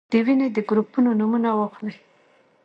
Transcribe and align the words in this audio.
د 0.11 0.13
وینې 0.25 0.47
د 0.53 0.57
ګروپونو 0.69 1.09
نومونه 1.19 1.49
واخلئ. 1.59 1.95